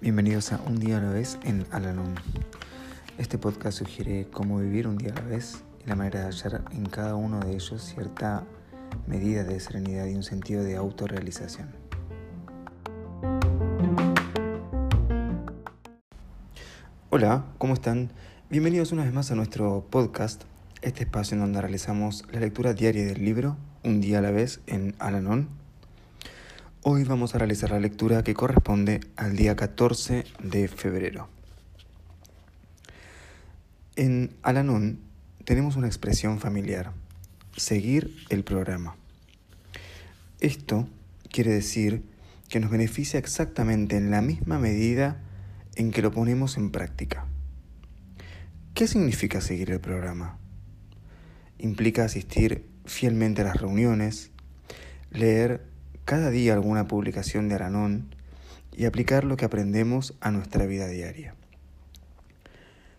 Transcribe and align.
Bienvenidos 0.00 0.50
a 0.54 0.62
Un 0.66 0.80
día 0.80 0.96
a 0.96 1.02
la 1.02 1.10
vez 1.10 1.38
en 1.44 1.66
Alanón. 1.70 2.14
Este 3.18 3.36
podcast 3.36 3.76
sugiere 3.76 4.26
cómo 4.32 4.60
vivir 4.60 4.88
un 4.88 4.96
día 4.96 5.12
a 5.12 5.16
la 5.16 5.26
vez 5.26 5.62
y 5.84 5.88
la 5.90 5.94
manera 5.94 6.20
de 6.20 6.26
hallar 6.32 6.64
en 6.70 6.86
cada 6.86 7.16
uno 7.16 7.38
de 7.40 7.52
ellos 7.52 7.82
cierta 7.82 8.46
medida 9.06 9.44
de 9.44 9.60
serenidad 9.60 10.06
y 10.06 10.14
un 10.14 10.22
sentido 10.22 10.64
de 10.64 10.76
autorrealización. 10.76 11.68
Hola, 17.10 17.44
¿cómo 17.58 17.74
están? 17.74 18.10
Bienvenidos 18.48 18.90
una 18.92 19.04
vez 19.04 19.12
más 19.12 19.30
a 19.32 19.34
nuestro 19.34 19.84
podcast, 19.90 20.44
este 20.80 21.02
espacio 21.02 21.34
en 21.34 21.42
donde 21.42 21.60
realizamos 21.60 22.24
la 22.32 22.40
lectura 22.40 22.72
diaria 22.72 23.04
del 23.04 23.22
libro 23.22 23.58
Un 23.88 24.02
día 24.02 24.18
a 24.18 24.20
la 24.20 24.30
vez 24.32 24.60
en 24.66 24.94
Alanón 24.98 25.48
Hoy 26.82 27.04
vamos 27.04 27.34
a 27.34 27.38
realizar 27.38 27.70
la 27.70 27.80
lectura 27.80 28.22
que 28.22 28.34
corresponde 28.34 29.00
al 29.16 29.34
día 29.34 29.56
14 29.56 30.26
de 30.42 30.68
febrero. 30.68 31.30
En 33.96 34.36
Alanón 34.42 35.00
tenemos 35.46 35.76
una 35.76 35.86
expresión 35.86 36.38
familiar, 36.38 36.92
seguir 37.56 38.14
el 38.28 38.44
programa. 38.44 38.94
Esto 40.38 40.86
quiere 41.32 41.52
decir 41.52 42.02
que 42.50 42.60
nos 42.60 42.70
beneficia 42.70 43.18
exactamente 43.18 43.96
en 43.96 44.10
la 44.10 44.20
misma 44.20 44.58
medida 44.58 45.22
en 45.76 45.92
que 45.92 46.02
lo 46.02 46.12
ponemos 46.12 46.58
en 46.58 46.72
práctica. 46.72 47.24
¿Qué 48.74 48.86
significa 48.86 49.40
seguir 49.40 49.70
el 49.70 49.80
programa? 49.80 50.36
Implica 51.56 52.04
asistir 52.04 52.68
fielmente 52.88 53.44
las 53.44 53.56
reuniones, 53.56 54.30
leer 55.10 55.64
cada 56.04 56.30
día 56.30 56.54
alguna 56.54 56.88
publicación 56.88 57.48
de 57.48 57.54
Aranón 57.54 58.14
y 58.76 58.86
aplicar 58.86 59.24
lo 59.24 59.36
que 59.36 59.44
aprendemos 59.44 60.14
a 60.20 60.30
nuestra 60.30 60.66
vida 60.66 60.88
diaria. 60.88 61.34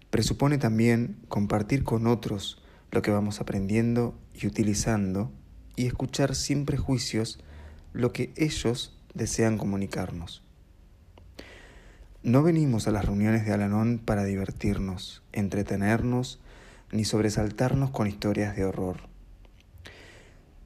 Presupone 0.10 0.58
también 0.58 1.18
compartir 1.28 1.84
con 1.84 2.08
otros 2.08 2.62
lo 2.92 3.02
que 3.02 3.12
vamos 3.12 3.42
aprendiendo 3.42 4.18
y 4.34 4.48
utilizando 4.48 5.32
y 5.76 5.86
escuchar 5.86 6.36
sin 6.36 6.66
prejuicios 6.66 7.40
lo 7.94 8.12
que 8.12 8.34
ellos 8.36 8.98
desean 9.14 9.58
comunicarnos. 9.58 10.44
No 12.22 12.44
venimos 12.44 12.88
a 12.88 12.92
las 12.92 13.06
reuniones 13.06 13.46
de 13.46 13.54
Alanón 13.54 14.02
para 14.04 14.24
divertirnos, 14.24 15.24
entretenernos 15.32 16.40
ni 16.92 17.06
sobresaltarnos 17.06 17.92
con 17.92 18.08
historias 18.08 18.56
de 18.56 18.66
horror. 18.66 18.98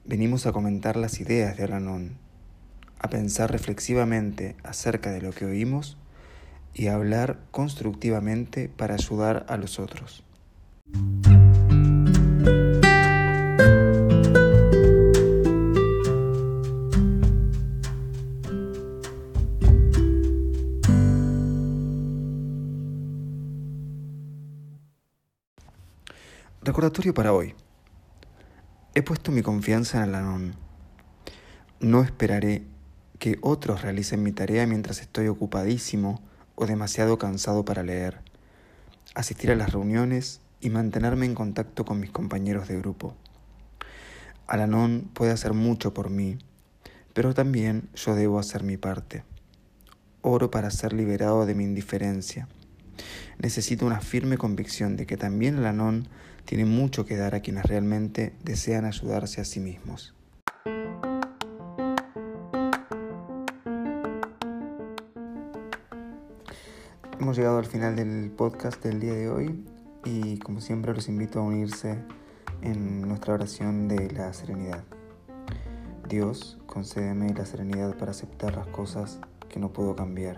Venimos 0.05 0.45
a 0.45 0.51
comentar 0.51 0.97
las 0.97 1.21
ideas 1.21 1.55
de 1.55 1.63
Alanón, 1.63 2.17
a 2.99 3.09
pensar 3.09 3.49
reflexivamente 3.49 4.57
acerca 4.61 5.11
de 5.11 5.21
lo 5.21 5.31
que 5.31 5.45
oímos 5.45 5.97
y 6.73 6.87
a 6.87 6.95
hablar 6.95 7.39
constructivamente 7.51 8.67
para 8.67 8.95
ayudar 8.95 9.45
a 9.47 9.55
los 9.55 9.79
otros. 9.79 10.25
Recordatorio 26.61 27.13
para 27.13 27.31
hoy. 27.31 27.55
He 28.95 29.01
puesto 29.01 29.31
mi 29.31 29.41
confianza 29.41 29.97
en 29.97 30.03
el 30.03 30.15
Alanón. 30.15 30.55
No 31.79 32.03
esperaré 32.03 32.61
que 33.17 33.39
otros 33.41 33.81
realicen 33.81 34.21
mi 34.21 34.31
tarea 34.31 34.67
mientras 34.67 35.01
estoy 35.01 35.29
ocupadísimo 35.29 36.21
o 36.53 36.67
demasiado 36.67 37.17
cansado 37.17 37.65
para 37.65 37.81
leer, 37.81 38.19
asistir 39.15 39.49
a 39.49 39.55
las 39.55 39.71
reuniones 39.71 40.41
y 40.61 40.69
mantenerme 40.69 41.25
en 41.25 41.33
contacto 41.33 41.85
con 41.85 41.99
mis 41.99 42.11
compañeros 42.11 42.67
de 42.67 42.77
grupo. 42.77 43.15
Alanón 44.45 45.09
puede 45.11 45.31
hacer 45.31 45.53
mucho 45.53 45.95
por 45.95 46.11
mí, 46.11 46.37
pero 47.13 47.33
también 47.33 47.89
yo 47.95 48.13
debo 48.13 48.37
hacer 48.37 48.61
mi 48.61 48.77
parte. 48.77 49.23
Oro 50.21 50.51
para 50.51 50.69
ser 50.69 50.93
liberado 50.93 51.47
de 51.47 51.55
mi 51.55 51.63
indiferencia. 51.63 52.47
Necesito 53.39 53.85
una 53.85 53.99
firme 53.99 54.37
convicción 54.37 54.95
de 54.95 55.05
que 55.05 55.17
también 55.17 55.57
Alanón 55.57 56.07
tiene 56.45 56.65
mucho 56.65 57.05
que 57.05 57.17
dar 57.17 57.35
a 57.35 57.41
quienes 57.41 57.65
realmente 57.65 58.33
desean 58.43 58.85
ayudarse 58.85 59.41
a 59.41 59.45
sí 59.45 59.59
mismos. 59.59 60.13
Hemos 67.19 67.37
llegado 67.37 67.57
al 67.57 67.65
final 67.65 67.95
del 67.95 68.31
podcast 68.31 68.83
del 68.83 68.99
día 68.99 69.13
de 69.13 69.29
hoy 69.29 69.63
y 70.03 70.37
como 70.39 70.59
siempre 70.59 70.93
los 70.93 71.07
invito 71.07 71.39
a 71.39 71.43
unirse 71.43 71.97
en 72.61 73.01
nuestra 73.01 73.33
oración 73.33 73.87
de 73.87 74.11
la 74.11 74.33
serenidad. 74.33 74.83
Dios, 76.09 76.59
concédeme 76.65 77.33
la 77.33 77.45
serenidad 77.45 77.95
para 77.97 78.11
aceptar 78.11 78.55
las 78.55 78.67
cosas 78.67 79.19
que 79.49 79.59
no 79.59 79.71
puedo 79.71 79.95
cambiar, 79.95 80.37